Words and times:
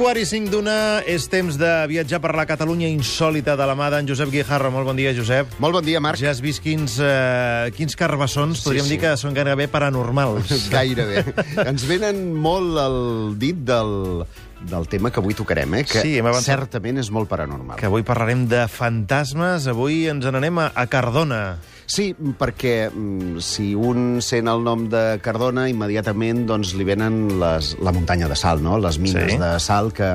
quart 0.00 0.16
i 0.16 0.24
cinc 0.24 0.48
d'una 0.48 1.02
és 1.04 1.26
temps 1.28 1.58
de 1.60 1.70
viatjar 1.90 2.22
per 2.24 2.30
la 2.32 2.46
Catalunya 2.48 2.88
insòlita 2.88 3.52
de 3.58 3.66
la 3.68 3.74
mà 3.76 3.90
d'en 3.92 4.06
Josep 4.08 4.30
Guijarro. 4.32 4.70
Molt 4.72 4.88
bon 4.88 4.96
dia, 4.96 5.10
Josep. 5.12 5.58
Molt 5.60 5.76
bon 5.76 5.84
dia, 5.84 6.00
Marc. 6.00 6.16
Ja 6.16 6.30
has 6.32 6.40
vist 6.40 6.62
quins, 6.64 6.94
uh, 7.04 7.68
quins 7.76 7.98
carbassons, 8.00 8.62
podríem 8.64 8.86
sí. 8.86 8.94
dir 8.94 9.00
que 9.02 9.10
són 9.20 9.36
gairebé 9.36 9.66
paranormals. 9.68 10.54
Gairebé. 10.72 11.26
Ens 11.66 11.84
venen 11.84 12.30
molt 12.32 12.80
al 12.80 12.96
dit 13.42 13.60
del, 13.68 14.24
del 14.72 14.88
tema 14.88 15.12
que 15.12 15.20
avui 15.20 15.36
tocarem, 15.36 15.82
eh? 15.82 15.84
que 15.84 16.00
Sí, 16.00 16.16
certament 16.46 17.04
és 17.04 17.12
molt 17.12 17.28
paranormal. 17.28 17.76
Que 17.76 17.90
avui 17.90 18.06
parlarem 18.06 18.46
de 18.48 18.64
fantasmes. 18.72 19.68
Avui 19.68 20.06
ens 20.08 20.24
n'anem 20.24 20.64
a, 20.64 20.70
a 20.80 20.88
Cardona. 20.88 21.42
Sí, 21.90 22.12
perquè 22.14 22.74
mm, 22.86 23.40
si 23.42 23.72
un 23.74 24.20
sent 24.22 24.46
el 24.50 24.62
nom 24.62 24.84
de 24.92 25.18
Cardona, 25.24 25.64
immediatament 25.72 26.44
doncs, 26.46 26.76
li 26.78 26.86
venen 26.86 27.40
les, 27.40 27.72
la 27.82 27.90
muntanya 27.96 28.28
de 28.30 28.36
sal, 28.38 28.62
no? 28.62 28.76
les 28.78 29.00
mines 29.02 29.32
Sí. 29.34 29.38
de 29.42 29.48
sal 29.58 29.90
que 29.92 30.12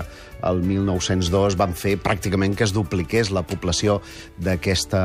el 0.50 0.62
1902 0.66 1.58
van 1.60 1.74
fer 1.78 1.96
pràcticament 2.02 2.56
que 2.58 2.66
es 2.66 2.74
dupliqués 2.76 3.32
la 3.36 3.44
població 3.48 4.02
d'aquesta 4.42 5.00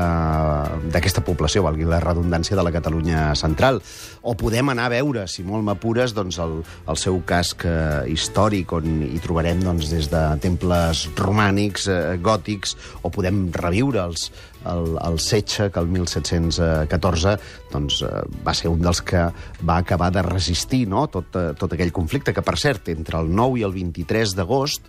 població, 1.25 1.63
valgui 1.65 1.85
la 1.87 2.01
redundància 2.03 2.57
de 2.57 2.63
la 2.65 2.73
Catalunya 2.73 3.35
central. 3.39 3.81
O 4.21 4.35
podem 4.37 4.69
anar 4.73 4.85
a 4.89 4.93
veure, 4.95 5.25
si 5.31 5.43
molt 5.47 5.65
m'apures, 5.65 6.13
doncs 6.17 6.37
el, 6.43 6.59
el 6.89 6.97
seu 6.99 7.21
casc 7.27 7.65
eh, 7.65 8.05
històric, 8.11 8.73
on 8.77 9.01
hi 9.07 9.19
trobarem 9.23 9.61
doncs, 9.63 9.89
des 9.93 10.09
de 10.11 10.21
temples 10.43 11.07
romànics, 11.17 11.87
eh, 11.89 12.17
gòtics, 12.21 12.75
o 13.01 13.09
podem 13.13 13.47
reviure 13.55 14.03
els, 14.05 14.29
el, 14.69 14.97
el 15.01 15.19
setge 15.19 15.69
que 15.71 15.79
el 15.81 15.87
1714 15.89 17.35
doncs, 17.71 18.01
eh, 18.05 18.23
va 18.45 18.53
ser 18.57 18.71
un 18.71 18.81
dels 18.83 19.01
que 19.05 19.23
va 19.67 19.77
acabar 19.77 20.11
de 20.13 20.23
resistir 20.25 20.83
no? 20.89 21.07
tot, 21.11 21.33
eh, 21.35 21.51
tot 21.57 21.73
aquell 21.73 21.93
conflicte, 21.95 22.33
que 22.33 22.45
per 22.45 22.57
cert, 22.61 22.91
entre 22.93 23.19
el 23.21 23.31
9 23.33 23.61
i 23.61 23.65
el 23.67 23.75
23 23.75 24.35
d'agost 24.37 24.87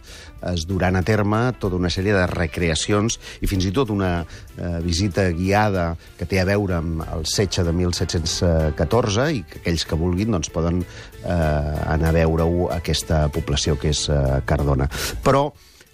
es 0.50 0.66
duran 0.66 0.96
a 0.98 1.04
terme 1.06 1.40
tota 1.62 1.78
una 1.78 1.90
sèrie 1.92 2.14
de 2.16 2.26
recreacions 2.30 3.18
i 3.40 3.50
fins 3.50 3.66
i 3.68 3.72
tot 3.74 3.90
una 3.94 4.12
eh, 4.22 4.78
visita 4.84 5.28
guiada 5.36 5.92
que 6.18 6.28
té 6.28 6.40
a 6.42 6.46
veure 6.48 6.78
amb 6.80 7.04
el 7.06 7.26
setge 7.30 7.64
de 7.66 7.74
1714 7.76 9.28
i 9.38 9.42
que 9.48 9.60
aquells 9.62 9.86
que 9.88 9.98
vulguin 9.98 10.34
doncs, 10.34 10.52
poden 10.52 10.82
eh, 10.82 11.34
anar 11.34 12.12
a 12.12 12.16
veure-ho 12.22 12.70
aquesta 12.74 13.26
població 13.34 13.78
que 13.78 13.92
és 13.92 14.08
eh, 14.10 14.40
Cardona. 14.46 14.88
Però 15.22 15.50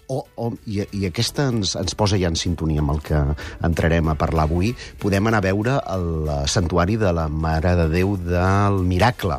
o, 0.09 0.23
o, 0.35 0.49
i, 0.65 0.81
I 0.81 1.05
aquesta 1.09 1.45
ens, 1.53 1.75
ens 1.77 1.95
posa 1.97 2.17
ja 2.17 2.31
en 2.31 2.37
sintonia 2.39 2.81
amb 2.81 2.95
el 2.95 3.01
que 3.05 3.19
entrarem 3.65 4.09
a 4.09 4.17
parlar 4.17 4.47
avui. 4.47 4.73
Podem 5.01 5.29
anar 5.29 5.43
a 5.43 5.45
veure 5.45 5.77
el 5.93 6.09
eh, 6.25 6.41
santuari 6.49 6.97
de 6.99 7.13
la 7.13 7.27
Mare 7.29 7.75
de 7.77 7.87
Déu 7.93 8.15
del 8.17 8.81
Miracle, 8.89 9.37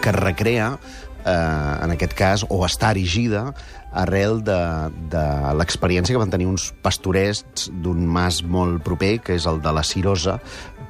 que 0.00 0.16
recrea, 0.16 0.72
eh, 1.26 1.36
en 1.84 1.92
aquest 1.94 2.16
cas, 2.16 2.46
o 2.48 2.62
està 2.64 2.94
erigida 2.96 3.50
arrel 3.92 4.40
de, 4.44 4.58
de 5.12 5.24
l'experiència 5.58 6.16
que 6.16 6.22
van 6.22 6.32
tenir 6.32 6.48
uns 6.50 6.70
pastorets 6.84 7.68
d'un 7.84 8.06
mas 8.08 8.42
molt 8.42 8.82
proper, 8.86 9.18
que 9.24 9.36
és 9.36 9.46
el 9.48 9.60
de 9.62 9.72
la 9.74 9.84
Cirosa, 9.86 10.38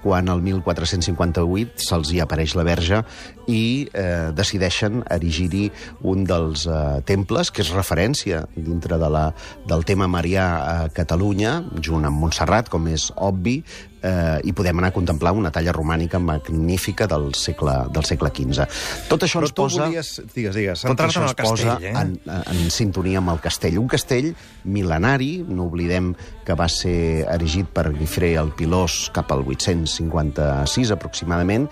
quan 0.03 0.28
el 0.33 0.42
1458 0.42 1.86
se'ls 1.86 2.11
hi 2.11 2.19
apareix 2.23 2.56
la 2.58 2.64
verge 2.67 3.00
i 3.47 3.86
eh, 3.95 4.30
decideixen 4.34 5.05
erigir-hi 5.14 5.69
un 6.11 6.27
dels 6.27 6.67
eh, 6.67 6.98
temples, 7.06 7.53
que 7.55 7.62
és 7.62 7.73
referència 7.75 8.42
dintre 8.56 8.98
de 8.98 9.11
la, 9.12 9.28
del 9.70 9.86
tema 9.86 10.11
marià 10.11 10.48
a 10.58 10.77
Catalunya, 10.95 11.61
junt 11.78 12.08
amb 12.08 12.19
Montserrat, 12.23 12.70
com 12.73 12.91
és 12.91 13.11
obvi, 13.14 13.61
eh, 14.03 14.41
i 14.45 14.53
podem 14.56 14.83
anar 14.83 14.91
a 14.92 14.95
contemplar 14.95 15.33
una 15.36 15.53
talla 15.55 15.72
romànica 15.75 16.20
magnífica 16.22 17.06
del 17.11 17.33
segle, 17.39 17.75
del 17.95 18.06
segle 18.08 18.31
XV. 18.34 18.67
Tot 19.11 19.27
això 19.27 19.41
Però 19.41 19.48
ens 19.48 19.56
posa... 19.56 19.86
volies, 19.86 20.12
digues, 20.34 20.58
digues, 20.58 20.84
Tot 20.89 21.05
això 21.06 21.25
ens 21.25 21.36
posa 21.39 21.77
castell, 21.78 21.89
eh? 21.89 21.95
en, 22.03 22.17
en 22.27 22.70
sintonia 22.75 23.23
amb 23.23 23.33
el 23.34 23.42
castell. 23.45 23.78
Un 23.80 23.91
castell 23.91 24.33
mil·lenari, 24.64 25.33
no 25.48 25.68
oblidem 25.70 26.13
que 26.46 26.57
va 26.58 26.68
ser 26.73 27.24
erigit 27.33 27.70
per 27.73 27.89
Guifré 27.95 28.35
el 28.40 28.52
Pilós 28.58 29.07
cap 29.14 29.33
al 29.35 29.45
856 29.46 30.95
aproximadament, 30.95 31.69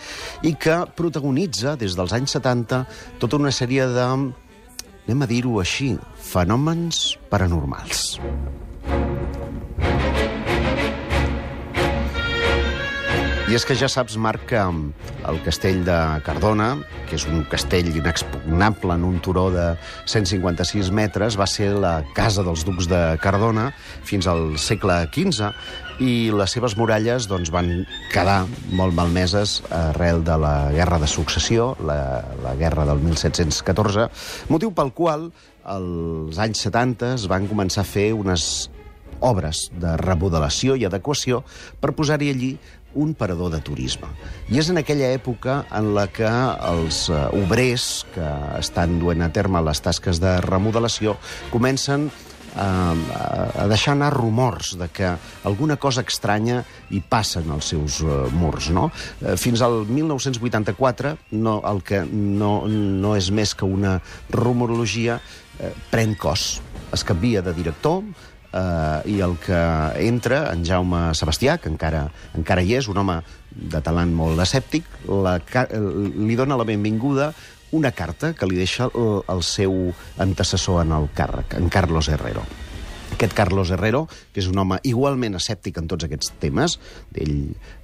i 0.46 0.54
que 0.60 0.82
protagonitza 0.96 1.76
des 1.80 1.96
dels 1.98 2.14
anys 2.16 2.38
70 2.38 2.84
tota 3.20 3.40
una 3.40 3.52
sèrie 3.54 3.86
de, 3.90 4.08
anem 5.06 5.24
a 5.26 5.30
dir-ho 5.30 5.58
així, 5.62 5.94
fenòmens 6.30 7.16
paranormals. 7.32 8.12
I 13.50 13.56
és 13.58 13.64
que 13.66 13.74
ja 13.74 13.88
saps, 13.90 14.14
Marc, 14.14 14.44
que 14.46 14.60
el 14.62 15.38
castell 15.42 15.80
de 15.82 15.94
Cardona, 16.22 16.68
que 17.08 17.16
és 17.18 17.24
un 17.26 17.40
castell 17.50 17.88
inexpugnable 17.90 18.94
en 18.94 19.02
un 19.08 19.16
turó 19.18 19.48
de 19.50 19.64
156 20.06 20.92
metres, 20.94 21.34
va 21.34 21.48
ser 21.50 21.72
la 21.82 21.96
casa 22.14 22.44
dels 22.46 22.62
ducs 22.62 22.86
de 22.86 23.00
Cardona 23.18 23.72
fins 24.06 24.30
al 24.30 24.54
segle 24.54 25.00
XV, 25.10 25.50
i 25.98 26.30
les 26.30 26.54
seves 26.54 26.78
muralles 26.78 27.26
doncs, 27.26 27.50
van 27.50 27.72
quedar 28.14 28.44
molt 28.70 28.94
malmeses 28.94 29.58
arrel 29.74 30.22
de 30.22 30.38
la 30.38 30.54
Guerra 30.70 31.02
de 31.02 31.10
Successió, 31.10 31.72
la, 31.82 32.22
la 32.46 32.54
Guerra 32.54 32.86
del 32.86 33.02
1714, 33.02 34.12
motiu 34.46 34.70
pel 34.70 34.94
qual 34.94 35.32
als 35.66 36.38
anys 36.38 36.68
70 36.70 37.16
es 37.18 37.26
van 37.26 37.50
començar 37.50 37.82
a 37.82 37.94
fer 37.98 38.12
unes 38.14 38.70
obres 39.20 39.68
de 39.76 39.94
remodelació 40.00 40.74
i 40.76 40.86
adequació 40.88 41.42
per 41.80 41.92
posar-hi 41.96 42.30
allí 42.32 42.54
un 42.94 43.14
parador 43.14 43.52
de 43.54 43.60
turisme. 43.64 44.08
I 44.50 44.58
és 44.62 44.70
en 44.72 44.80
aquella 44.80 45.12
època 45.14 45.64
en 45.76 45.92
la 45.96 46.06
que 46.10 46.28
els 46.28 47.06
uh, 47.10 47.28
obrers 47.36 48.06
que 48.14 48.32
estan 48.58 48.98
duent 49.02 49.22
a 49.22 49.30
terme 49.34 49.62
les 49.62 49.82
tasques 49.84 50.20
de 50.22 50.38
remodelació 50.46 51.16
comencen 51.52 52.10
a, 52.56 52.94
a 53.62 53.66
deixar 53.70 53.94
anar 53.94 54.10
rumors 54.14 54.74
de 54.78 54.88
que 54.90 55.12
alguna 55.46 55.76
cosa 55.76 56.02
estranya 56.06 56.64
hi 56.90 57.02
passa 57.02 57.44
en 57.44 57.52
els 57.54 57.70
seus 57.72 58.00
uh, 58.02 58.26
murs. 58.34 58.70
No? 58.74 58.88
Fins 59.38 59.62
al 59.62 59.84
1984, 59.86 61.16
no, 61.38 61.60
el 61.70 61.84
que 61.86 62.02
no, 62.10 62.66
no 62.66 63.14
és 63.18 63.30
més 63.30 63.54
que 63.54 63.68
una 63.68 63.98
rumorologia, 64.34 65.20
uh, 65.20 65.70
pren 65.92 66.16
cos. 66.18 66.60
Es 66.90 67.06
canvia 67.06 67.42
de 67.46 67.54
director, 67.54 68.02
eh, 68.52 69.10
i 69.10 69.20
el 69.24 69.36
que 69.42 69.60
entra, 70.06 70.42
en 70.52 70.64
Jaume 70.66 71.10
Sebastià, 71.18 71.58
que 71.58 71.70
encara, 71.72 72.06
encara 72.38 72.64
hi 72.64 72.76
és, 72.78 72.88
un 72.90 73.00
home 73.02 73.20
de 73.50 73.80
talent 73.84 74.12
molt 74.14 74.40
escèptic, 74.42 74.86
la, 75.08 75.38
li 75.40 76.38
dona 76.38 76.58
la 76.58 76.68
benvinguda 76.68 77.32
una 77.72 77.92
carta 77.94 78.32
que 78.34 78.48
li 78.50 78.58
deixa 78.58 78.88
el, 78.90 79.20
el 79.30 79.44
seu 79.46 79.76
antecessor 80.18 80.82
en 80.84 80.96
el 80.96 81.06
càrrec, 81.14 81.54
en 81.58 81.70
Carlos 81.70 82.10
Herrero. 82.10 82.42
Aquest 83.10 83.34
Carlos 83.34 83.70
Herrero, 83.74 84.04
que 84.32 84.40
és 84.40 84.46
un 84.48 84.58
home 84.62 84.78
igualment 84.86 85.34
escèptic 85.36 85.80
en 85.80 85.88
tots 85.90 86.06
aquests 86.06 86.30
temes, 86.42 86.76
ell 87.18 87.34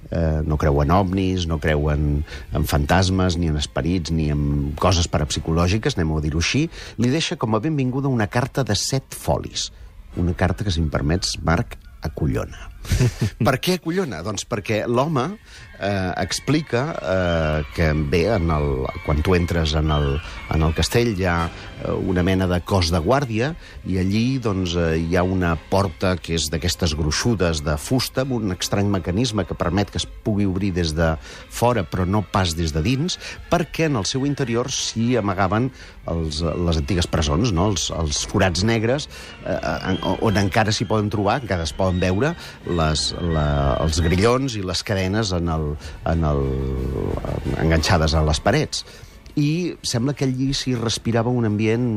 eh, 0.09 0.39
no 0.47 0.57
creu 0.59 0.79
en 0.83 0.93
ovnis, 0.95 1.45
no 1.51 1.59
creu 1.63 1.89
en, 1.93 2.07
en 2.55 2.67
fantasmes, 2.67 3.37
ni 3.37 3.51
en 3.51 3.59
esperits, 3.59 4.11
ni 4.15 4.29
en 4.33 4.71
coses 4.79 5.11
parapsicològiques, 5.11 5.97
anem 5.99 6.15
a 6.15 6.23
dir-ho 6.23 6.41
així, 6.43 6.65
li 6.97 7.11
deixa 7.13 7.37
com 7.39 7.55
a 7.55 7.63
benvinguda 7.63 8.11
una 8.11 8.31
carta 8.31 8.65
de 8.67 8.75
set 8.79 9.15
folis. 9.15 9.69
Una 10.17 10.33
carta 10.33 10.65
que, 10.65 10.73
si 10.73 10.81
em 10.81 10.89
permets, 10.89 11.35
Marc, 11.45 11.77
acollona. 12.01 12.71
per 13.47 13.57
què 13.63 13.77
acollona? 13.77 14.21
Doncs 14.25 14.45
perquè 14.49 14.83
l'home 14.87 15.25
eh, 15.79 16.11
explica 16.23 16.83
eh, 16.97 17.63
que 17.75 17.91
bé, 17.93 18.23
en 18.35 18.49
el, 18.53 18.69
quan 19.05 19.21
tu 19.25 19.35
entres 19.37 19.75
en 19.77 19.91
el, 19.93 20.17
en 20.53 20.65
el 20.65 20.73
castell 20.77 21.13
hi 21.19 21.25
ha 21.29 21.37
eh, 21.47 21.91
una 21.91 22.23
mena 22.25 22.47
de 22.49 22.59
cos 22.65 22.89
de 22.93 23.01
guàrdia 23.03 23.51
i 23.85 23.99
allí 24.01 24.25
doncs, 24.43 24.75
eh, 24.79 24.97
hi 25.03 25.17
ha 25.19 25.23
una 25.27 25.55
porta 25.71 26.15
que 26.17 26.35
és 26.37 26.47
d'aquestes 26.53 26.95
gruixudes 26.97 27.61
de 27.65 27.77
fusta 27.81 28.23
amb 28.25 28.37
un 28.39 28.55
estrany 28.55 28.89
mecanisme 28.91 29.45
que 29.47 29.57
permet 29.57 29.91
que 29.93 30.01
es 30.01 30.07
pugui 30.25 30.47
obrir 30.49 30.71
des 30.75 30.95
de 30.97 31.13
fora 31.49 31.85
però 31.87 32.07
no 32.07 32.23
pas 32.23 32.55
des 32.57 32.73
de 32.75 32.81
dins 32.85 33.19
perquè 33.51 33.87
en 33.91 33.99
el 34.01 34.05
seu 34.09 34.25
interior 34.25 34.71
s'hi 34.73 35.15
amagaven 35.19 35.69
els, 36.07 36.39
les 36.41 36.77
antigues 36.79 37.07
presons, 37.11 37.51
no? 37.51 37.69
els, 37.73 37.89
els 37.91 38.23
forats 38.31 38.63
negres 38.67 39.09
eh, 39.45 39.57
en- 39.91 39.99
on 40.23 40.37
encara 40.39 40.71
s'hi 40.73 40.87
poden 40.87 41.09
trobar, 41.13 41.41
encara 41.43 41.67
es 41.67 41.73
poden 41.75 41.99
veure 42.01 42.33
les, 42.77 43.07
la, 43.33 43.47
els 43.83 44.01
grillons 44.05 44.57
i 44.59 44.63
les 44.65 44.83
cadenes 44.85 45.33
en 45.35 45.51
el, 45.53 45.67
en 46.09 46.25
el, 46.31 46.43
enganxades 47.63 48.15
a 48.15 48.23
les 48.27 48.41
parets. 48.43 48.85
I 49.37 49.77
sembla 49.85 50.15
que 50.17 50.25
allí 50.25 50.53
s'hi 50.57 50.73
respirava 50.77 51.33
un 51.33 51.45
ambient 51.49 51.87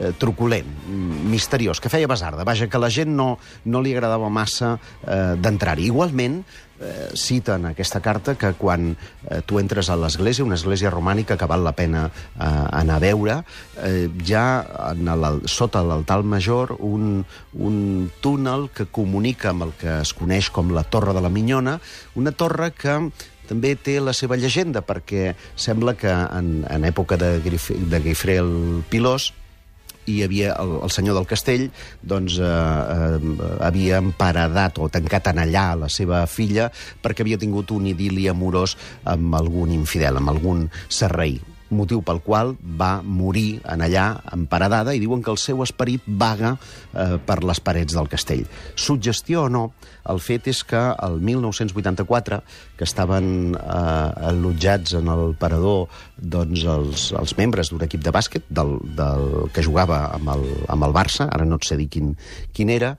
eh, 0.00 0.12
truculent, 0.18 0.66
mm, 0.66 1.26
misteriós, 1.30 1.80
que 1.80 1.88
feia 1.92 2.06
basarda. 2.06 2.44
Vaja, 2.44 2.68
que 2.68 2.78
la 2.78 2.90
gent 2.90 3.14
no, 3.16 3.38
no 3.64 3.82
li 3.82 3.94
agradava 3.94 4.28
massa 4.30 4.76
eh, 5.06 5.34
d'entrar-hi. 5.40 5.86
Igualment, 5.90 6.42
eh, 6.80 7.10
cita 7.14 7.56
en 7.56 7.66
aquesta 7.66 8.00
carta 8.00 8.36
que 8.36 8.52
quan 8.54 8.94
eh, 8.94 9.40
tu 9.46 9.58
entres 9.60 9.90
a 9.90 9.96
l'església, 9.96 10.44
una 10.44 10.58
església 10.58 10.90
romànica 10.90 11.36
que 11.36 11.48
val 11.48 11.64
la 11.64 11.74
pena 11.76 12.06
eh, 12.08 12.42
anar 12.44 12.98
a 12.98 13.04
veure, 13.04 13.38
eh, 13.82 14.08
ja 14.24 14.44
en 14.90 15.08
el, 15.08 15.40
sota 15.48 15.82
l'altar 15.82 16.22
major 16.22 16.76
un, 16.78 17.24
un 17.54 18.10
túnel 18.20 18.68
que 18.74 18.86
comunica 18.86 19.50
amb 19.52 19.68
el 19.68 19.74
que 19.80 20.00
es 20.02 20.12
coneix 20.16 20.50
com 20.50 20.74
la 20.74 20.84
Torre 20.84 21.16
de 21.16 21.24
la 21.24 21.32
Minyona, 21.32 21.78
una 22.16 22.32
torre 22.32 22.72
que 22.76 23.00
també 23.46 23.76
té 23.78 24.00
la 24.02 24.14
seva 24.16 24.36
llegenda, 24.36 24.82
perquè 24.82 25.36
sembla 25.54 25.94
que 25.94 26.10
en, 26.10 26.64
en 26.66 26.86
època 26.88 27.18
de, 27.20 27.36
Grif 27.44 27.70
de 27.70 28.00
Guifré 28.02 28.40
el 28.42 28.82
Pilós 28.90 29.30
i 30.06 30.20
havia 30.26 30.54
el, 30.62 30.76
el 30.86 30.92
senyor 30.94 31.18
del 31.18 31.28
castell 31.30 31.66
doncs, 32.02 32.38
eh, 32.38 32.46
eh, 32.46 33.50
havia 33.66 34.00
emparedat 34.02 34.80
o 34.82 34.90
tancat 34.92 35.32
en 35.32 35.42
allà 35.46 35.66
la 35.86 35.90
seva 35.92 36.24
filla 36.30 36.70
perquè 37.02 37.26
havia 37.26 37.40
tingut 37.40 37.74
un 37.74 37.90
idili 37.90 38.28
amorós 38.30 38.76
amb 39.04 39.34
algun 39.38 39.74
infidel, 39.74 40.20
amb 40.20 40.34
algun 40.34 40.66
serrei 40.88 41.38
motiu 41.70 42.02
pel 42.06 42.20
qual 42.24 42.54
va 42.78 43.00
morir 43.02 43.60
en 43.66 43.82
allà 43.84 44.06
emparedada 44.34 44.94
i 44.94 45.00
diuen 45.02 45.22
que 45.24 45.32
el 45.32 45.40
seu 45.40 45.62
esperit 45.64 46.04
vaga 46.06 46.54
eh, 46.56 47.16
per 47.18 47.40
les 47.44 47.60
parets 47.60 47.96
del 47.96 48.08
castell. 48.12 48.44
Suggestió 48.74 49.46
o 49.46 49.52
no, 49.52 49.64
el 50.10 50.22
fet 50.22 50.48
és 50.52 50.62
que 50.66 50.78
el 50.78 51.18
1984, 51.20 52.40
que 52.78 52.86
estaven 52.86 53.28
eh, 53.58 54.30
allotjats 54.30 54.96
en 55.00 55.10
el 55.12 55.36
parador 55.40 55.86
doncs, 56.16 56.64
els, 56.76 57.10
els 57.18 57.36
membres 57.38 57.72
d'un 57.72 57.84
equip 57.86 58.04
de 58.04 58.14
bàsquet 58.14 58.48
del, 58.48 58.76
del, 58.96 59.28
que 59.52 59.64
jugava 59.66 60.06
amb 60.16 60.34
el, 60.36 60.48
amb 60.72 60.88
el 60.88 60.96
Barça, 60.96 61.30
ara 61.32 61.46
no 61.48 61.60
et 61.60 61.68
sé 61.68 61.78
dir 61.80 61.90
quin, 61.92 62.14
quin 62.54 62.72
era, 62.72 62.96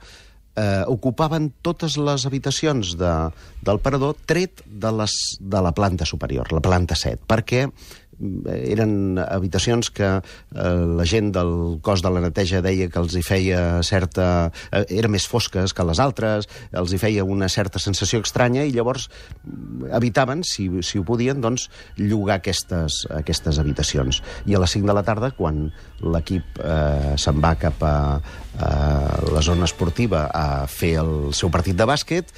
eh, 0.57 0.83
ocupaven 0.87 1.51
totes 1.61 1.97
les 2.01 2.25
habitacions 2.25 2.95
de, 2.99 3.13
del 3.61 3.79
parador 3.83 4.17
tret 4.25 4.63
de, 4.65 4.91
les, 4.99 5.13
de 5.39 5.61
la 5.61 5.73
planta 5.77 6.05
superior, 6.09 6.51
la 6.51 6.63
planta 6.65 6.97
7, 6.97 7.23
perquè 7.29 7.67
eren 8.19 9.19
habitacions 9.21 9.89
que 9.93 10.07
eh, 10.17 10.21
la 10.97 11.05
gent 11.05 11.31
del 11.35 11.79
cos 11.85 12.01
de 12.01 12.11
la 12.13 12.21
neteja 12.23 12.61
deia 12.65 12.89
que 12.89 13.01
els 13.01 13.15
hi 13.17 13.23
feia 13.25 13.83
certa... 13.85 14.49
Eh, 14.71 14.85
eren 14.97 15.13
més 15.13 15.27
fosques 15.29 15.73
que 15.75 15.85
les 15.87 16.01
altres, 16.01 16.49
els 16.71 16.93
hi 16.93 17.01
feia 17.01 17.25
una 17.27 17.49
certa 17.49 17.79
sensació 17.79 18.23
estranya 18.25 18.65
i 18.65 18.73
llavors 18.73 19.07
evitaven, 19.93 20.43
si, 20.47 20.69
si 20.81 20.99
ho 20.99 21.05
podien, 21.07 21.41
doncs, 21.43 21.67
llogar 21.97 22.39
aquestes, 22.41 23.03
aquestes 23.13 23.61
habitacions. 23.61 24.21
I 24.49 24.57
a 24.57 24.63
les 24.63 24.77
5 24.77 24.89
de 24.89 24.97
la 24.97 25.05
tarda, 25.07 25.31
quan 25.37 25.67
l'equip 26.01 26.61
eh, 26.61 27.15
se'n 27.21 27.41
va 27.43 27.55
cap 27.59 27.83
a, 27.85 27.97
a 28.57 28.71
la 29.33 29.43
zona 29.45 29.69
esportiva 29.69 30.27
a 30.33 30.65
fer 30.71 30.97
el 31.03 31.33
seu 31.37 31.53
partit 31.53 31.77
de 31.77 31.87
bàsquet, 31.89 32.33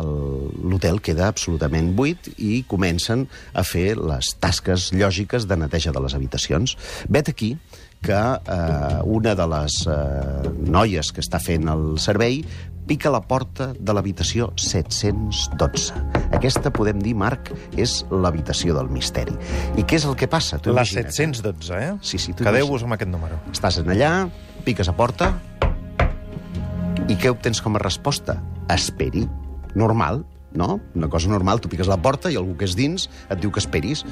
l'hotel 0.00 1.00
queda 1.04 1.28
absolutament 1.28 1.92
buit 1.96 2.32
i 2.38 2.62
comencen 2.68 3.26
a 3.52 3.64
fer 3.66 3.96
les 4.00 4.32
tasques 4.40 4.90
lògiques 4.96 5.46
de 5.48 5.58
neteja 5.60 5.92
de 5.92 6.02
les 6.02 6.14
habitacions. 6.16 6.76
Vet 7.12 7.28
aquí 7.28 7.56
que 8.02 8.18
eh, 8.18 9.00
una 9.04 9.34
de 9.38 9.46
les 9.46 9.78
eh, 9.86 10.50
noies 10.66 11.12
que 11.14 11.22
està 11.22 11.38
fent 11.42 11.68
el 11.70 11.98
servei 12.02 12.40
pica 12.88 13.12
la 13.14 13.20
porta 13.22 13.68
de 13.78 13.94
l'habitació 13.94 14.50
712. 14.58 16.00
Aquesta, 16.34 16.72
podem 16.74 16.98
dir, 17.04 17.14
Marc, 17.14 17.52
és 17.78 18.00
l'habitació 18.10 18.74
del 18.74 18.90
misteri. 18.90 19.36
I 19.78 19.86
què 19.86 20.00
és 20.00 20.08
el 20.08 20.16
que 20.18 20.26
passa? 20.26 20.58
Tu 20.58 20.74
la 20.74 20.84
712, 20.88 21.78
eh? 21.78 21.92
Sí, 22.02 22.18
sí. 22.18 22.34
Quedeu-vos 22.40 22.82
amb 22.82 22.98
aquest 22.98 23.12
número. 23.12 23.38
Estàs 23.54 23.78
en 23.84 23.94
allà, 23.94 24.12
piques 24.66 24.90
a 24.90 24.96
porta, 24.98 25.30
i 27.06 27.14
què 27.14 27.30
obtens 27.30 27.62
com 27.62 27.78
a 27.78 27.82
resposta? 27.82 28.40
Esperi 28.72 29.28
normal, 29.74 30.24
no? 30.54 30.80
Una 30.94 31.08
cosa 31.08 31.30
normal, 31.30 31.60
tu 31.60 31.70
piques 31.72 31.88
la 31.88 32.00
porta 32.00 32.30
i 32.30 32.36
algú 32.36 32.56
que 32.58 32.68
és 32.68 32.76
dins 32.76 33.08
et 33.28 33.40
diu 33.40 33.52
que 33.52 33.62
esperis. 33.62 34.04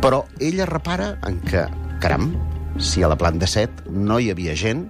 Però 0.00 0.24
ella 0.40 0.66
repara 0.68 1.14
en 1.28 1.40
que, 1.44 1.66
caram, 2.02 2.32
si 2.80 3.04
a 3.04 3.10
la 3.10 3.18
planta 3.20 3.48
7 3.50 3.90
no 3.90 4.18
hi 4.18 4.30
havia 4.32 4.56
gent, 4.56 4.86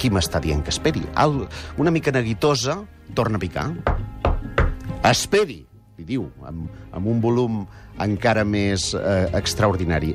qui 0.00 0.10
m'està 0.12 0.40
dient 0.40 0.62
que 0.64 0.72
esperi? 0.72 1.02
Al, 1.20 1.44
una 1.78 1.92
mica 1.92 2.12
neguitosa 2.14 2.80
torna 3.14 3.40
a 3.40 3.42
picar. 3.42 3.68
Esperi, 5.10 5.60
li 5.98 6.06
diu, 6.08 6.26
amb, 6.46 6.68
amb 6.96 7.10
un 7.10 7.20
volum 7.20 7.62
encara 8.00 8.44
més 8.48 8.90
eh, 8.96 9.28
extraordinari. 9.36 10.14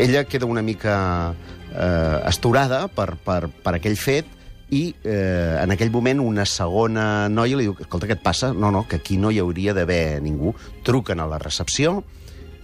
Ella 0.00 0.24
queda 0.28 0.48
una 0.50 0.62
mica 0.62 0.96
eh, 1.32 2.18
esturada 2.28 2.86
per, 2.88 3.14
per, 3.24 3.46
per 3.48 3.76
aquell 3.78 3.96
fet 4.00 4.28
i 4.74 4.82
eh, 5.06 5.60
en 5.62 5.70
aquell 5.70 5.92
moment 5.94 6.20
una 6.24 6.44
segona 6.48 7.28
noia 7.30 7.58
li 7.60 7.68
diu, 7.68 7.76
escolta, 7.78 8.08
què 8.10 8.16
et 8.18 8.24
passa? 8.24 8.50
No, 8.52 8.72
no, 8.74 8.84
que 8.90 8.98
aquí 8.98 9.16
no 9.20 9.30
hi 9.30 9.38
hauria 9.38 9.74
d'haver 9.76 10.18
ningú. 10.24 10.54
Truquen 10.86 11.22
a 11.22 11.28
la 11.30 11.38
recepció 11.38 12.00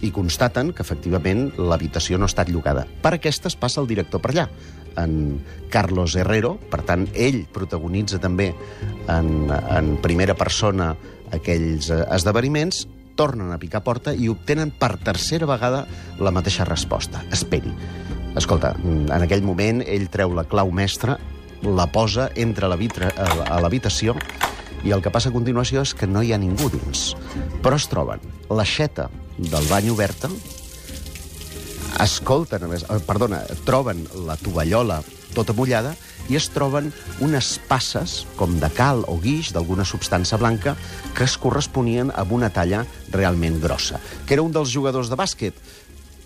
i 0.01 0.11
constaten 0.11 0.73
que 0.75 0.83
efectivament 0.83 1.51
l'habitació 1.61 2.17
no 2.17 2.27
ha 2.27 2.31
estat 2.31 2.51
llogada. 2.51 2.87
Per 3.03 3.13
aquestes 3.15 3.55
passa 3.55 3.79
el 3.81 3.87
director 3.87 4.21
per 4.21 4.33
allà, 4.33 4.47
en 4.99 5.39
Carlos 5.71 6.17
Herrero, 6.19 6.57
per 6.71 6.81
tant, 6.87 7.07
ell 7.15 7.45
protagonitza 7.53 8.19
també 8.19 8.51
en, 9.07 9.47
en 9.47 9.95
primera 10.03 10.35
persona 10.35 10.91
aquells 11.31 11.93
eh, 11.93 12.03
esdeveniments, 12.11 12.87
tornen 13.15 13.51
a 13.53 13.59
picar 13.61 13.83
porta 13.85 14.11
i 14.15 14.27
obtenen 14.31 14.71
per 14.75 14.97
tercera 15.03 15.47
vegada 15.47 15.85
la 16.19 16.31
mateixa 16.33 16.65
resposta. 16.67 17.23
Esperi. 17.31 17.71
Escolta, 18.39 18.71
en 18.87 19.11
aquell 19.11 19.43
moment 19.43 19.83
ell 19.83 20.07
treu 20.11 20.31
la 20.35 20.47
clau 20.47 20.71
mestra 20.75 21.17
la 21.63 21.87
posa, 21.91 22.29
entra 22.35 22.67
a 22.67 23.59
l'habitació 23.61 24.15
i 24.83 24.91
el 24.91 25.01
que 25.01 25.11
passa 25.13 25.29
a 25.29 25.35
continuació 25.35 25.83
és 25.85 25.93
que 25.93 26.09
no 26.09 26.23
hi 26.23 26.33
ha 26.33 26.41
ningú 26.41 26.69
dins. 26.73 27.11
Però 27.61 27.77
es 27.77 27.87
troben 27.91 28.23
l'aixeta 28.49 29.09
del 29.37 29.67
bany 29.69 29.89
oberta, 29.93 30.29
escolten, 32.01 32.63
a 32.63 32.67
més, 32.67 32.83
eh, 32.83 32.99
perdona, 33.05 33.43
troben 33.65 34.05
la 34.25 34.37
tovallola 34.37 35.01
tota 35.35 35.53
mullada 35.55 35.93
i 36.29 36.35
es 36.35 36.49
troben 36.51 36.91
unes 37.23 37.53
passes, 37.67 38.25
com 38.35 38.57
de 38.59 38.69
cal 38.75 39.03
o 39.07 39.17
guix, 39.21 39.51
d'alguna 39.55 39.85
substància 39.87 40.37
blanca, 40.37 40.75
que 41.15 41.23
es 41.23 41.37
corresponien 41.37 42.11
amb 42.15 42.31
una 42.31 42.49
talla 42.49 42.85
realment 43.11 43.59
grossa. 43.61 43.99
Que 44.25 44.35
era 44.35 44.43
un 44.43 44.51
dels 44.51 44.71
jugadors 44.71 45.09
de 45.09 45.19
bàsquet. 45.19 45.53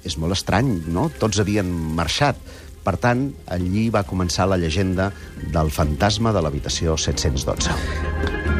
És 0.06 0.18
molt 0.22 0.36
estrany, 0.36 0.84
no? 0.94 1.10
Tots 1.20 1.40
havien 1.42 1.70
marxat 1.98 2.38
per 2.86 2.98
tant, 3.02 3.28
allí 3.52 3.88
va 3.94 4.06
començar 4.08 4.48
la 4.50 4.60
llegenda 4.62 5.10
del 5.56 5.74
fantasma 5.74 6.36
de 6.36 6.46
l'habitació 6.46 7.00
712. 7.08 8.55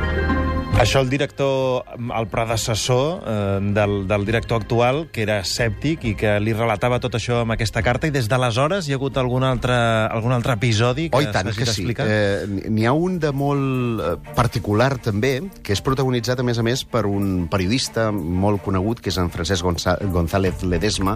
Això 0.76 1.00
el 1.00 1.08
director, 1.08 1.86
el 1.96 2.26
predecessor 2.28 3.22
eh, 3.26 3.60
del, 3.74 3.94
del 4.10 4.26
director 4.28 4.60
actual, 4.60 5.06
que 5.08 5.22
era 5.24 5.38
escèptic 5.40 6.04
i 6.04 6.12
que 6.20 6.34
li 6.44 6.52
relatava 6.52 6.98
tot 7.00 7.14
això 7.16 7.38
amb 7.46 7.54
aquesta 7.56 7.80
carta, 7.80 8.10
i 8.10 8.12
des 8.12 8.28
d'aleshores 8.28 8.90
hi 8.90 8.92
ha 8.92 8.98
hagut 9.00 9.16
algun 9.16 9.46
altre, 9.48 9.74
algun 10.12 10.36
altre 10.36 10.58
episodi 10.60 11.06
que 11.14 11.22
oh, 11.22 11.32
tant 11.32 11.48
que 11.56 11.68
sí. 11.70 11.88
Eh, 11.96 12.68
N'hi 12.68 12.84
ha 12.90 12.92
un 12.92 13.16
de 13.24 13.32
molt 13.32 14.04
eh, 14.04 14.10
particular, 14.36 14.90
també, 15.00 15.38
que 15.64 15.72
és 15.72 15.84
protagonitzat, 15.86 16.44
a 16.44 16.46
més 16.48 16.60
a 16.60 16.68
més, 16.68 16.84
per 16.84 17.06
un 17.08 17.48
periodista 17.48 18.10
molt 18.12 18.60
conegut, 18.68 19.00
que 19.00 19.14
és 19.14 19.22
en 19.22 19.32
Francesc 19.32 19.64
González 20.12 20.68
Ledesma, 20.68 21.16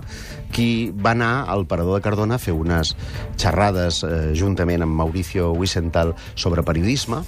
qui 0.55 0.87
va 0.95 1.11
anar 1.17 1.33
al 1.51 1.67
Parador 1.67 1.99
de 1.99 2.05
Cardona 2.07 2.39
a 2.39 2.41
fer 2.41 2.55
unes 2.55 2.95
xerrades 3.35 4.05
eh, 4.07 4.31
juntament 4.39 4.87
amb 4.87 5.03
Mauricio 5.03 5.51
Wiesenthal 5.51 6.15
sobre 6.39 6.63
periodisme, 6.63 7.25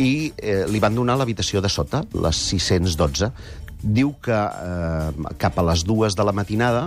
i 0.00 0.32
eh, 0.40 0.64
li 0.64 0.80
van 0.80 0.96
donar 0.96 1.20
l'habitació 1.20 1.60
de 1.60 1.73
sota, 1.74 2.04
les 2.14 2.40
612, 2.52 3.30
diu 3.84 4.14
que 4.24 4.36
eh, 4.36 5.34
cap 5.40 5.58
a 5.60 5.66
les 5.70 5.84
dues 5.84 6.16
de 6.16 6.24
la 6.24 6.32
matinada 6.32 6.86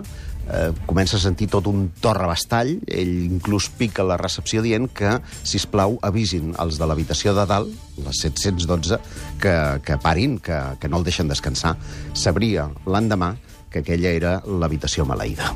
eh, 0.50 0.72
comença 0.88 1.18
a 1.18 1.22
sentir 1.22 1.50
tot 1.52 1.68
un 1.70 1.90
torrebastall, 2.02 2.78
ell 2.88 3.14
inclús 3.28 3.70
pica 3.78 4.06
la 4.08 4.18
recepció 4.20 4.64
dient 4.66 4.90
que, 4.90 5.18
si 5.44 5.62
plau 5.72 5.98
avisin 6.08 6.56
els 6.62 6.80
de 6.80 6.88
l'habitació 6.90 7.36
de 7.38 7.46
dalt, 7.50 7.74
les 8.02 8.24
712, 8.26 9.00
que, 9.42 9.56
que 9.86 10.00
parin, 10.02 10.40
que, 10.40 10.58
que 10.82 10.90
no 10.90 11.02
el 11.02 11.08
deixen 11.08 11.30
descansar. 11.30 11.76
Sabria 12.14 12.70
l'endemà 12.88 13.36
que 13.70 13.84
aquella 13.84 14.14
era 14.16 14.38
l'habitació 14.48 15.06
maleïda. 15.06 15.52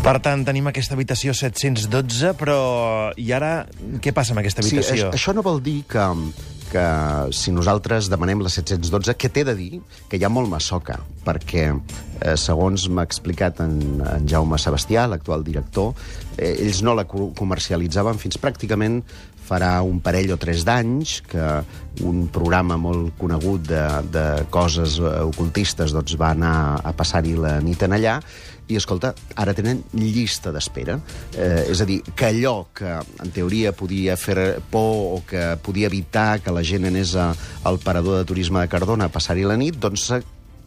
Per 0.00 0.16
tant, 0.24 0.42
tenim 0.48 0.70
aquesta 0.70 0.96
habitació 0.96 1.34
712, 1.36 2.32
però... 2.40 2.60
I 3.20 3.28
ara, 3.36 3.66
què 4.00 4.14
passa 4.16 4.32
amb 4.32 4.40
aquesta 4.40 4.64
habitació? 4.64 4.96
Sí, 4.96 5.04
això 5.12 5.34
no 5.36 5.44
vol 5.44 5.60
dir 5.62 5.82
que, 5.90 6.06
que 6.70 6.84
si 7.36 7.52
nosaltres 7.52 8.08
demanem 8.12 8.40
la 8.44 8.52
712, 8.52 9.16
què 9.18 9.30
té 9.32 9.44
de 9.46 9.54
dir? 9.58 9.80
Que 10.08 10.20
hi 10.20 10.24
ha 10.26 10.30
molt 10.32 10.50
massoca, 10.50 11.00
perquè, 11.26 11.66
eh, 11.72 12.36
segons 12.40 12.86
m'ha 12.88 13.04
explicat 13.08 13.60
en, 13.64 13.76
en 14.06 14.28
Jaume 14.30 14.58
Sebastià, 14.60 15.08
l'actual 15.10 15.44
director, 15.46 15.92
eh, 16.36 16.54
ells 16.54 16.82
no 16.86 16.94
la 16.94 17.06
comercialitzaven 17.08 18.20
fins 18.22 18.38
pràcticament 18.40 19.02
farà 19.46 19.80
un 19.82 19.98
parell 20.04 20.34
o 20.34 20.38
tres 20.40 20.64
d'anys 20.66 21.20
que 21.30 21.46
un 22.06 22.26
programa 22.32 22.78
molt 22.80 23.16
conegut 23.18 23.66
de, 23.66 23.82
de 24.12 24.24
coses 24.52 24.98
eh, 25.00 25.18
ocultistes 25.26 25.94
doncs, 25.96 26.16
va 26.20 26.32
anar 26.36 26.54
a 26.84 26.94
passar-hi 26.96 27.36
la 27.38 27.58
nit 27.64 27.82
en 27.86 27.96
allà 27.98 28.20
i, 28.70 28.76
escolta, 28.78 29.12
ara 29.34 29.54
tenen 29.56 29.82
llista 29.98 30.52
d'espera. 30.54 30.96
Eh, 31.34 31.70
és 31.72 31.80
a 31.82 31.86
dir, 31.88 31.98
que 32.14 32.28
allò 32.30 32.68
que 32.76 32.92
en 32.94 33.32
teoria 33.34 33.74
podia 33.74 34.14
fer 34.20 34.60
por 34.70 35.16
o 35.16 35.22
que 35.26 35.56
podia 35.64 35.90
evitar 35.90 36.38
que 36.44 36.54
la 36.54 36.62
gent 36.62 36.86
anés 36.86 37.16
a, 37.18 37.32
al 37.66 37.80
parador 37.82 38.20
de 38.20 38.28
turisme 38.28 38.62
de 38.62 38.70
Cardona 38.70 39.10
a 39.10 39.12
passar-hi 39.12 39.48
la 39.48 39.58
nit, 39.58 39.80
doncs 39.82 40.06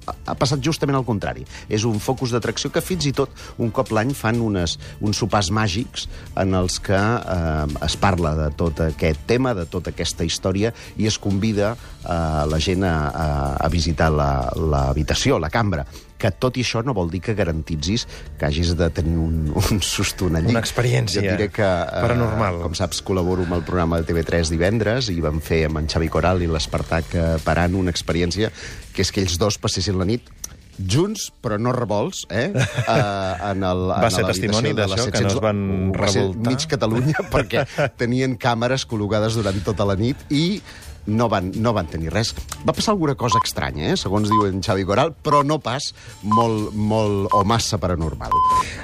ha 0.07 0.35
passat 0.39 0.63
justament 0.63 0.97
al 0.97 1.05
contrari. 1.07 1.45
És 1.69 1.85
un 1.87 1.99
focus 2.03 2.33
d'atracció 2.33 2.71
que 2.73 2.83
fins 2.83 3.07
i 3.09 3.13
tot 3.15 3.33
un 3.61 3.71
cop 3.71 3.91
l'any 3.95 4.13
fan 4.17 4.41
unes, 4.43 4.77
uns 5.01 5.19
sopars 5.23 5.51
màgics 5.53 6.07
en 6.39 6.55
els 6.57 6.79
que 6.83 6.99
eh, 6.99 7.85
es 7.85 7.97
parla 7.99 8.35
de 8.39 8.49
tot 8.59 8.83
aquest 8.87 9.25
tema, 9.29 9.53
de 9.57 9.67
tota 9.69 9.93
aquesta 9.93 10.25
història, 10.27 10.73
i 10.97 11.07
es 11.09 11.19
convida 11.21 11.73
eh, 11.75 12.17
la 12.49 12.59
gent 12.63 12.85
a, 12.87 12.95
a, 13.09 13.29
a 13.65 13.69
visitar 13.73 14.11
l'habitació, 14.13 15.37
la, 15.37 15.47
la 15.47 15.53
cambra 15.53 15.87
que 16.23 16.31
tot 16.31 16.55
i 16.59 16.63
això 16.63 16.83
no 16.85 16.95
vol 16.95 17.11
dir 17.11 17.19
que 17.25 17.35
garantitzis 17.35 18.05
que 18.39 18.47
hagis 18.47 18.73
de 18.79 18.87
tenir 18.95 19.17
un, 19.19 19.49
un 19.51 19.81
suston 19.83 20.39
allí. 20.39 20.53
Una 20.53 20.63
experiència 20.63 21.19
Jo 21.19 21.35
diré 21.35 21.49
que, 21.51 21.67
eh, 21.67 22.03
paranormal. 22.05 22.61
com 22.63 22.77
saps, 22.79 23.03
col·laboro 23.03 23.43
amb 23.47 23.57
el 23.59 23.65
programa 23.67 23.99
de 23.99 24.07
TV3 24.07 24.53
divendres 24.53 25.11
i 25.11 25.19
vam 25.23 25.41
fer 25.43 25.65
amb 25.67 25.83
en 25.83 25.91
Xavi 25.91 26.07
Coral 26.13 26.45
i 26.45 26.47
l'Espartac 26.51 27.11
eh, 27.17 27.27
Paran 27.43 27.75
una 27.75 27.91
experiència 27.91 28.53
que 28.93 29.03
és 29.03 29.11
que 29.11 29.23
ells 29.23 29.35
dos 29.41 29.59
passessin 29.59 29.99
la 29.99 30.07
nit 30.07 30.31
junts, 30.73 31.27
però 31.43 31.59
no 31.61 31.73
revolts, 31.75 32.23
eh? 32.33 32.47
Uh, 32.53 33.49
en 33.51 33.65
el, 33.67 33.83
Va 33.91 34.07
en 34.07 34.15
ser 34.15 34.23
testimoni 34.25 34.71
d'això, 34.73 35.05
que 35.11 35.21
no 35.21 35.29
es 35.29 35.35
700 35.35 35.43
van 35.43 35.59
Va 35.93 36.07
ser 36.09 36.23
revoltar? 36.23 36.53
mig 36.53 36.65
Catalunya, 36.71 37.27
perquè 37.33 37.67
tenien 38.01 38.37
càmeres 38.41 38.87
col·locades 38.89 39.37
durant 39.37 39.59
tota 39.65 39.85
la 39.85 39.97
nit 39.99 40.23
i 40.33 40.61
no 41.05 41.27
van, 41.29 41.51
no 41.59 41.73
van 41.75 41.89
tenir 41.91 42.11
res. 42.13 42.33
Va 42.63 42.73
passar 42.75 42.93
alguna 42.93 43.15
cosa 43.19 43.41
estranya, 43.43 43.91
eh? 43.91 43.97
segons 43.99 44.31
diu 44.31 44.45
en 44.47 44.61
Xavi 44.63 44.85
Coral, 44.87 45.13
però 45.13 45.43
no 45.45 45.59
pas 45.63 45.91
molt, 46.23 46.71
molt 46.73 47.33
o 47.35 47.43
massa 47.47 47.79
paranormal. 47.81 48.33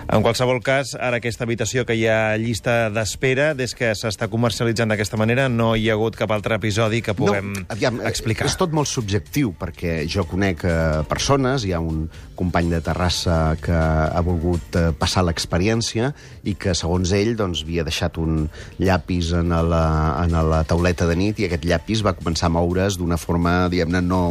En 0.09 0.25
qualsevol 0.25 0.61
cas, 0.65 0.95
ara 0.99 1.19
aquesta 1.19 1.45
habitació 1.47 1.85
que 1.87 1.95
hi 1.95 2.05
ha 2.09 2.35
llista 2.41 2.89
d'espera, 2.93 3.53
des 3.57 3.75
que 3.77 3.93
s'està 3.95 4.29
comercialitzant 4.31 4.91
d'aquesta 4.91 5.19
manera, 5.19 5.47
no 5.49 5.73
hi 5.75 5.89
ha 5.89 5.97
hagut 5.97 6.17
cap 6.19 6.31
altre 6.35 6.59
episodi 6.59 7.03
que 7.05 7.15
puguem 7.17 7.53
no, 7.55 7.65
aviam, 7.71 8.01
eh, 8.01 8.09
explicar. 8.09 8.49
És 8.49 8.57
tot 8.59 8.73
molt 8.75 8.89
subjectiu, 8.91 9.53
perquè 9.59 10.01
jo 10.09 10.25
conec 10.29 10.65
eh, 10.67 11.03
persones, 11.09 11.65
hi 11.65 11.75
ha 11.75 11.81
un 11.83 12.07
company 12.39 12.69
de 12.71 12.79
Terrassa 12.83 13.57
que 13.61 13.75
ha 13.75 14.21
volgut 14.25 14.75
eh, 14.79 14.89
passar 14.97 15.25
l'experiència 15.27 16.13
i 16.47 16.55
que, 16.59 16.75
segons 16.77 17.11
ell, 17.15 17.35
doncs, 17.39 17.63
havia 17.65 17.85
deixat 17.87 18.17
un 18.21 18.45
llapis 18.79 19.33
en 19.37 19.51
la, 19.51 19.83
en 20.23 20.35
la 20.49 20.63
tauleta 20.67 21.07
de 21.09 21.17
nit 21.19 21.39
i 21.39 21.49
aquest 21.49 21.67
llapis 21.67 22.03
va 22.05 22.08
començar 22.17 22.49
a 22.49 22.53
moure's 22.53 22.97
d'una 22.99 23.17
forma, 23.17 23.67
diguem-ne, 23.71 24.01
no, 24.05 24.21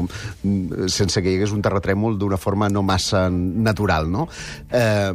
sense 0.90 1.22
que 1.22 1.32
hi 1.32 1.38
hagués 1.38 1.54
un 1.54 1.64
terratrèmol, 1.64 2.18
d'una 2.18 2.38
forma 2.40 2.70
no 2.72 2.82
massa 2.86 3.28
natural, 3.30 4.08
no? 4.10 4.28
Eh, 4.70 5.12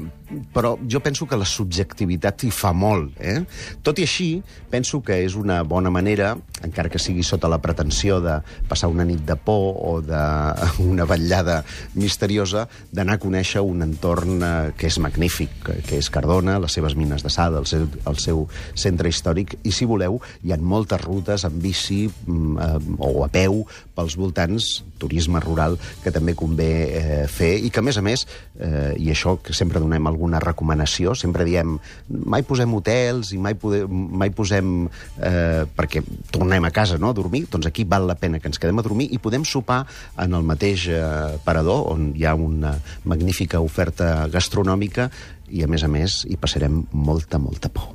però 0.53 0.75
jo 0.89 1.01
penso 1.03 1.27
que 1.29 1.39
la 1.39 1.47
subjectivitat 1.47 2.45
hi 2.45 2.51
fa 2.53 2.73
molt. 2.73 3.15
Eh? 3.19 3.41
Tot 3.83 3.99
i 3.99 4.07
així, 4.07 4.29
penso 4.71 5.01
que 5.05 5.19
és 5.23 5.35
una 5.39 5.61
bona 5.67 5.91
manera, 5.93 6.33
encara 6.63 6.89
que 6.89 7.01
sigui 7.01 7.23
sota 7.23 7.49
la 7.51 7.59
pretensió 7.61 8.19
de 8.23 8.37
passar 8.69 8.89
una 8.91 9.05
nit 9.07 9.23
de 9.27 9.35
por 9.35 9.77
o 9.83 9.93
d'una 10.03 11.07
vetllada 11.11 11.61
misteriosa, 11.99 12.67
d'anar 12.91 13.17
a 13.17 13.23
conèixer 13.23 13.63
un 13.63 13.83
entorn 13.85 14.41
eh, 14.41 14.51
que 14.77 14.89
és 14.89 14.99
magnífic, 15.03 15.55
que, 15.63 15.99
és 15.99 16.09
Cardona, 16.13 16.59
les 16.63 16.79
seves 16.79 16.97
mines 16.99 17.23
de 17.23 17.31
sal, 17.33 17.57
el 17.59 17.67
seu, 17.69 17.87
el 18.09 18.19
seu 18.21 18.45
centre 18.79 19.11
històric, 19.11 19.57
i 19.63 19.73
si 19.75 19.87
voleu, 19.89 20.19
hi 20.43 20.53
ha 20.53 20.59
moltes 20.59 21.01
rutes 21.03 21.45
en 21.47 21.59
bici 21.63 22.05
mm, 22.07 22.57
eh, 22.57 22.99
o 23.03 23.25
a 23.25 23.29
peu 23.33 23.63
pels 23.93 24.17
voltants, 24.17 24.81
turisme 25.01 25.41
rural, 25.43 25.77
que 26.03 26.13
també 26.15 26.35
convé 26.37 26.71
eh, 26.87 27.23
fer, 27.29 27.53
i 27.59 27.69
que, 27.69 27.83
a 27.83 27.85
més 27.85 27.99
a 27.99 28.05
més, 28.05 28.25
eh, 28.59 28.93
i 28.99 29.11
això 29.13 29.35
que 29.43 29.55
sempre 29.55 29.81
donem 29.83 30.07
alguna 30.23 30.39
recomanació, 30.39 31.13
sempre 31.19 31.43
diem 31.43 31.75
mai 32.07 32.43
posem 32.47 32.71
hotels 32.73 33.33
i 33.35 33.39
mai, 33.41 33.57
pode, 33.59 33.83
mai 33.89 34.31
posem... 34.31 34.87
Eh, 35.19 35.65
perquè 35.73 36.03
tornem 36.31 36.63
a 36.63 36.71
casa, 36.71 36.97
no?, 36.97 37.11
a 37.11 37.17
dormir, 37.17 37.45
doncs 37.51 37.67
aquí 37.67 37.83
val 37.83 38.07
la 38.07 38.15
pena 38.15 38.39
que 38.39 38.47
ens 38.47 38.59
quedem 38.61 38.79
a 38.79 38.85
dormir 38.85 39.09
i 39.11 39.19
podem 39.19 39.43
sopar 39.43 39.83
en 40.19 40.33
el 40.33 40.47
mateix 40.47 40.87
eh, 40.87 41.03
parador, 41.43 41.89
on 41.91 42.11
hi 42.15 42.25
ha 42.25 42.35
una 42.35 42.77
magnífica 43.09 43.61
oferta 43.63 44.27
gastronòmica 44.31 45.09
i, 45.49 45.63
a 45.63 45.67
més 45.67 45.83
a 45.83 45.89
més, 45.91 46.21
hi 46.29 46.37
passarem 46.39 46.83
molta, 46.93 47.39
molta 47.41 47.69
por. 47.73 47.93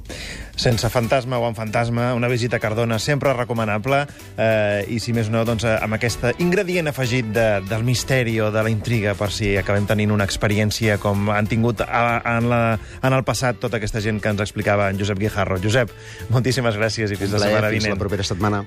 Sense 0.59 0.89
fantasma 0.91 1.39
o 1.39 1.47
amb 1.47 1.57
fantasma, 1.57 2.11
una 2.19 2.29
visita 2.29 2.59
a 2.59 2.63
Cardona 2.63 2.99
sempre 2.99 3.33
recomanable, 3.37 4.03
eh, 4.37 4.85
i 4.91 4.99
si 5.01 5.15
més 5.17 5.31
no, 5.31 5.45
doncs, 5.47 5.67
amb 5.69 5.99
aquest 5.99 6.27
ingredient 6.43 6.91
afegit 6.91 7.31
de, 7.35 7.47
del 7.69 7.87
misteri 7.87 8.39
o 8.43 8.51
de 8.55 8.65
la 8.67 8.73
intriga, 8.73 9.15
per 9.19 9.31
si 9.35 9.55
acabem 9.61 9.87
tenint 9.87 10.13
una 10.15 10.27
experiència 10.29 10.99
com 11.03 11.31
han 11.35 11.49
tingut 11.51 11.85
a, 11.87 12.05
en, 12.37 12.51
la, 12.51 12.63
en 13.03 13.17
el 13.17 13.25
passat 13.29 13.63
tota 13.63 13.79
aquesta 13.79 14.03
gent 14.05 14.21
que 14.23 14.35
ens 14.35 14.45
explicava 14.45 14.91
en 14.91 15.01
Josep 15.01 15.23
Guijarro. 15.23 15.61
Josep, 15.63 15.95
moltíssimes 16.35 16.77
gràcies 16.79 17.15
i 17.15 17.17
fins 17.17 17.33
la 17.33 17.43
Plaer, 17.43 17.55
setmana 17.55 17.73
fins 17.73 17.85
vinent. 17.85 17.97
la 17.99 18.07
propera 18.07 18.27
setmana. 18.27 18.67